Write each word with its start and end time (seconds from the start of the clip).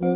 Hola, 0.00 0.06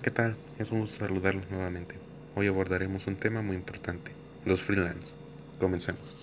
¿qué 0.00 0.10
tal? 0.10 0.38
Es 0.58 0.70
un 0.70 0.80
gusto 0.80 1.04
saludarlos 1.04 1.50
nuevamente. 1.50 1.96
Hoy 2.34 2.46
abordaremos 2.46 3.06
un 3.06 3.16
tema 3.16 3.42
muy 3.42 3.56
importante, 3.56 4.12
los 4.46 4.62
freelance. 4.62 5.12
Comencemos. 5.58 6.16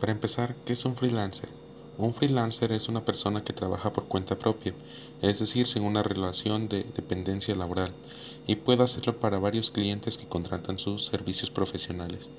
Para 0.00 0.10
empezar, 0.10 0.56
¿qué 0.66 0.72
es 0.72 0.84
un 0.84 0.96
freelancer? 0.96 1.61
Un 1.98 2.14
freelancer 2.14 2.72
es 2.72 2.88
una 2.88 3.04
persona 3.04 3.44
que 3.44 3.52
trabaja 3.52 3.92
por 3.92 4.04
cuenta 4.04 4.38
propia, 4.38 4.72
es 5.20 5.38
decir, 5.38 5.66
sin 5.66 5.84
una 5.84 6.02
relación 6.02 6.68
de 6.68 6.84
dependencia 6.96 7.54
laboral, 7.54 7.92
y 8.46 8.56
puede 8.56 8.82
hacerlo 8.82 9.18
para 9.18 9.38
varios 9.38 9.70
clientes 9.70 10.16
que 10.16 10.26
contratan 10.26 10.78
sus 10.78 11.04
servicios 11.04 11.50
profesionales. 11.50 12.30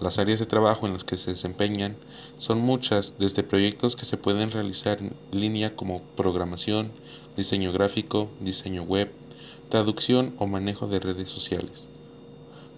Las 0.00 0.18
áreas 0.18 0.40
de 0.40 0.46
trabajo 0.46 0.86
en 0.86 0.94
las 0.94 1.04
que 1.04 1.16
se 1.16 1.30
desempeñan 1.30 1.94
son 2.38 2.58
muchas, 2.58 3.14
desde 3.16 3.44
proyectos 3.44 3.94
que 3.94 4.04
se 4.04 4.16
pueden 4.16 4.50
realizar 4.50 4.98
en 4.98 5.12
línea 5.30 5.76
como 5.76 6.02
programación, 6.16 6.90
diseño 7.36 7.72
gráfico, 7.72 8.28
diseño 8.40 8.82
web, 8.82 9.12
traducción 9.68 10.34
o 10.38 10.46
manejo 10.46 10.88
de 10.88 10.98
redes 10.98 11.30
sociales. 11.30 11.86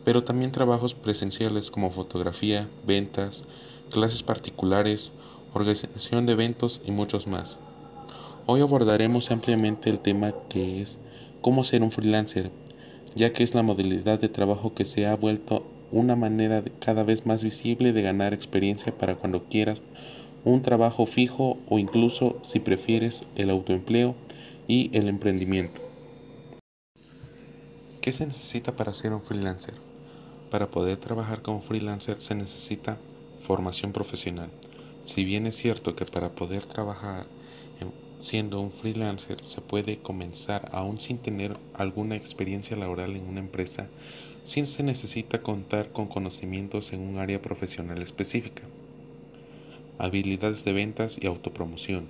Pero 0.04 0.24
también 0.24 0.52
trabajos 0.52 0.94
presenciales 0.94 1.70
como 1.70 1.90
fotografía, 1.90 2.68
ventas, 2.84 3.44
clases 3.90 4.22
particulares, 4.22 5.10
organización 5.54 6.26
de 6.26 6.32
eventos 6.32 6.80
y 6.84 6.90
muchos 6.90 7.26
más. 7.26 7.58
Hoy 8.46 8.60
abordaremos 8.60 9.30
ampliamente 9.30 9.90
el 9.90 10.00
tema 10.00 10.32
que 10.48 10.80
es 10.80 10.98
cómo 11.40 11.64
ser 11.64 11.82
un 11.82 11.92
freelancer, 11.92 12.50
ya 13.14 13.32
que 13.32 13.44
es 13.44 13.54
la 13.54 13.62
modalidad 13.62 14.18
de 14.18 14.28
trabajo 14.28 14.74
que 14.74 14.84
se 14.84 15.06
ha 15.06 15.14
vuelto 15.14 15.64
una 15.90 16.16
manera 16.16 16.64
cada 16.80 17.04
vez 17.04 17.26
más 17.26 17.44
visible 17.44 17.92
de 17.92 18.02
ganar 18.02 18.32
experiencia 18.32 18.96
para 18.96 19.16
cuando 19.16 19.44
quieras 19.44 19.82
un 20.44 20.62
trabajo 20.62 21.06
fijo 21.06 21.58
o 21.68 21.78
incluso 21.78 22.40
si 22.42 22.58
prefieres 22.58 23.24
el 23.36 23.50
autoempleo 23.50 24.14
y 24.66 24.90
el 24.96 25.08
emprendimiento. 25.08 25.80
¿Qué 28.00 28.12
se 28.12 28.26
necesita 28.26 28.74
para 28.74 28.94
ser 28.94 29.12
un 29.12 29.22
freelancer? 29.22 29.74
Para 30.50 30.70
poder 30.70 30.96
trabajar 30.96 31.42
como 31.42 31.62
freelancer 31.62 32.20
se 32.20 32.34
necesita 32.34 32.98
formación 33.46 33.92
profesional. 33.92 34.50
Si 35.04 35.24
bien 35.24 35.46
es 35.46 35.56
cierto 35.56 35.96
que 35.96 36.06
para 36.06 36.34
poder 36.34 36.66
trabajar 36.66 37.26
siendo 38.22 38.60
un 38.60 38.70
freelancer 38.70 39.44
se 39.44 39.60
puede 39.60 39.98
comenzar 39.98 40.70
aún 40.72 41.00
sin 41.00 41.18
tener 41.18 41.56
alguna 41.74 42.14
experiencia 42.14 42.76
laboral 42.76 43.16
en 43.16 43.26
una 43.26 43.40
empresa, 43.40 43.88
sin 44.44 44.68
se 44.68 44.84
necesita 44.84 45.42
contar 45.42 45.90
con 45.90 46.06
conocimientos 46.06 46.92
en 46.92 47.00
un 47.00 47.18
área 47.18 47.42
profesional 47.42 48.00
específica. 48.00 48.62
Habilidades 49.98 50.64
de 50.64 50.72
ventas 50.72 51.18
y 51.20 51.26
autopromoción. 51.26 52.06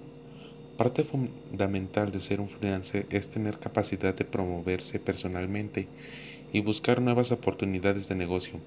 Parte 0.77 1.03
fundamental 1.05 2.13
de 2.13 2.21
ser 2.21 2.41
un 2.41 2.51
freelancer 2.51 3.07
es 3.11 3.29
tener 3.29 3.59
capacidad 3.59 4.15
de 4.15 4.25
promoverse 4.25 4.99
personalmente 4.99 5.89
y 6.53 6.61
buscar 6.61 7.01
nuevas 7.01 7.33
oportunidades 7.33 8.09
de 8.09 8.17
negocio 8.17 8.61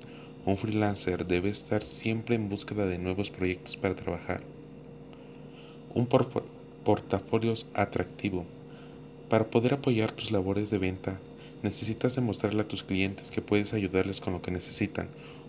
un 0.45 0.57
freelancer 0.57 1.25
debe 1.25 1.49
estar 1.49 1.81
siempre 1.81 2.35
en 2.35 2.49
búsqueda 2.49 2.85
de 2.85 2.99
nuevos 2.99 3.31
proyectos 3.31 3.77
para 3.77 3.95
trabajar. 3.95 4.43
Un 5.95 6.05
portafolio 6.05 7.53
atractivo. 7.73 8.45
Para 9.27 9.49
poder 9.49 9.73
apoyar 9.73 10.11
tus 10.11 10.29
labores 10.29 10.69
de 10.69 10.77
venta, 10.77 11.19
necesitas 11.63 12.13
demostrarle 12.13 12.61
a 12.61 12.67
tus 12.67 12.83
clientes 12.83 13.31
que 13.31 13.41
puedes 13.41 13.73
ayudarles 13.73 14.21
con 14.21 14.33
lo 14.33 14.43
que 14.43 14.51
necesitan. 14.51 15.07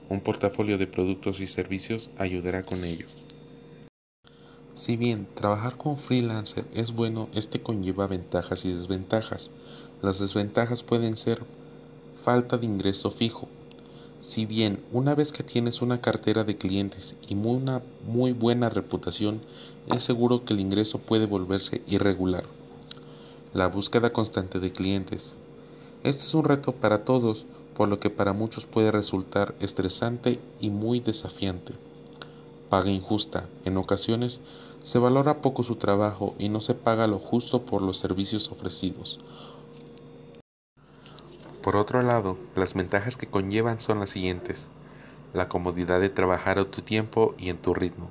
Un 0.09 0.21
portafolio 0.21 0.79
de 0.79 0.87
productos 0.87 1.41
y 1.41 1.47
servicios 1.47 2.11
ayudará 2.17 2.63
con 2.63 2.83
ello. 2.85 3.07
Si 4.75 4.97
bien 4.97 5.27
trabajar 5.35 5.77
como 5.77 5.97
freelancer 5.97 6.65
es 6.73 6.93
bueno, 6.93 7.29
este 7.35 7.61
conlleva 7.61 8.07
ventajas 8.07 8.65
y 8.65 8.73
desventajas. 8.73 9.51
Las 10.01 10.21
desventajas 10.21 10.83
pueden 10.83 11.19
ser 11.19 11.43
falta 12.25 12.57
de 12.57 12.65
ingreso 12.65 13.11
fijo, 13.11 13.49
si 14.21 14.47
bien 14.47 14.81
una 14.93 15.15
vez 15.15 15.33
que 15.33 15.43
tienes 15.43 15.83
una 15.83 16.01
cartera 16.01 16.45
de 16.45 16.57
clientes 16.57 17.15
y 17.29 17.35
una 17.35 17.83
muy 18.07 18.33
buena 18.33 18.69
reputación, 18.69 19.41
es 19.87 20.03
seguro 20.03 20.45
que 20.45 20.55
el 20.55 20.61
ingreso 20.61 20.99
puede 20.99 21.27
volverse 21.27 21.83
irregular. 21.87 22.45
La 23.55 23.69
búsqueda 23.69 24.13
constante 24.13 24.59
de 24.59 24.73
clientes. 24.73 25.35
Este 26.03 26.23
es 26.23 26.35
un 26.35 26.45
reto 26.45 26.73
para 26.73 27.05
todos, 27.05 27.47
por 27.77 27.89
lo 27.89 28.01
que 28.01 28.11
para 28.11 28.33
muchos 28.33 28.67
puede 28.67 28.91
resultar 28.91 29.55
estresante 29.61 30.41
y 30.61 30.71
muy 30.71 31.01
desafiante. 31.01 31.75
Paga 32.69 32.91
injusta. 32.91 33.49
En 33.65 33.77
ocasiones 33.77 34.41
se 34.83 34.99
valora 34.99 35.41
poco 35.41 35.63
su 35.63 35.77
trabajo 35.77 36.35
y 36.39 36.49
no 36.49 36.61
se 36.61 36.75
paga 36.75 37.07
lo 37.07 37.19
justo 37.19 37.63
por 37.63 37.83
los 37.83 37.99
servicios 37.99 38.51
ofrecidos. 38.51 39.21
Por 41.67 41.75
otro 41.75 42.01
lado, 42.01 42.39
las 42.55 42.75
ventajas 42.75 43.17
que 43.17 43.27
conllevan 43.27 43.81
son 43.81 43.99
las 43.99 44.11
siguientes. 44.11 44.69
La 45.35 45.49
comodidad 45.49 45.99
de 45.99 46.09
trabajar 46.09 46.61
a 46.61 46.65
tu 46.65 46.81
tiempo 46.81 47.35
y 47.39 47.51
en 47.51 47.57
tu 47.57 47.75
ritmo. 47.75 48.09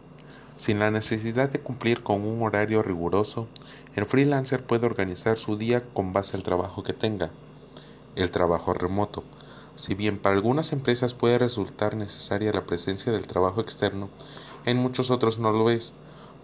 Sin 0.58 0.80
la 0.80 0.92
necesidad 0.92 1.48
de 1.50 1.62
cumplir 1.62 2.04
con 2.04 2.26
un 2.26 2.44
horario 2.44 2.84
riguroso, 2.84 3.48
el 3.96 4.06
freelancer 4.06 4.62
puede 4.66 4.86
organizar 4.86 5.38
su 5.38 5.56
día 5.56 5.86
con 5.94 6.12
base 6.12 6.36
al 6.36 6.44
trabajo 6.44 6.84
que 6.84 6.92
tenga. 6.92 7.32
El 8.18 8.30
trabajo 8.30 8.74
remoto. 8.74 9.24
Si 9.76 9.94
bien 9.96 10.20
para 10.20 10.36
algunas 10.36 10.74
empresas 10.74 11.14
puede 11.14 11.38
resultar 11.38 11.96
necesaria 11.96 12.52
la 12.52 12.66
presencia 12.66 13.14
del 13.14 13.26
trabajo 13.26 13.62
externo, 13.62 14.10
en 14.66 14.76
muchos 14.76 15.10
otros 15.10 15.40
no 15.40 15.54
lo 15.54 15.70
es, 15.70 15.94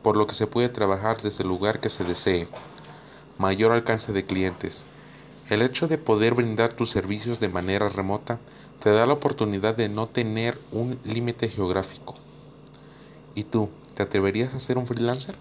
por 0.01 0.15
lo 0.15 0.27
que 0.27 0.33
se 0.33 0.47
puede 0.47 0.69
trabajar 0.69 1.21
desde 1.21 1.43
el 1.43 1.49
lugar 1.49 1.81
que 1.81 1.89
se 1.89 2.05
desee. 2.05 2.47
Mayor 3.37 3.73
alcance 3.73 4.13
de 4.13 4.23
clientes. 4.23 4.85
El 5.51 5.61
hecho 5.61 5.89
de 5.89 5.97
poder 5.97 6.33
brindar 6.33 6.73
tus 6.73 6.91
servicios 6.91 7.41
de 7.41 7.49
manera 7.49 7.89
remota 7.89 8.39
te 8.79 8.89
da 8.89 9.05
la 9.05 9.11
oportunidad 9.11 9.75
de 9.75 9.89
no 9.89 10.07
tener 10.07 10.65
un 10.71 11.01
límite 11.03 11.49
geográfico. 11.49 12.15
¿Y 13.33 13.43
tú, 13.43 13.69
te 13.93 14.03
atreverías 14.03 14.53
a 14.55 14.61
ser 14.61 14.77
un 14.77 14.87
freelancer? 14.87 15.37